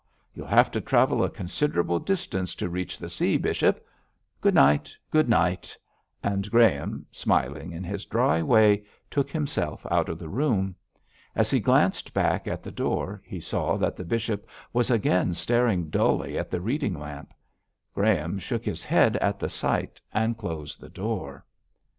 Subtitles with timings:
[0.33, 3.85] You'll have to travel a considerable distance to reach the sea, bishop.
[4.41, 5.77] Good night; good night,'
[6.23, 10.73] and Graham, smiling in his dry way, took himself out of the room.
[11.35, 15.91] As he glanced back at the door he saw that the bishop was again staring
[15.91, 17.31] dully at the reading lamp.
[17.93, 21.45] Graham shook his head at the sight, and closed the door.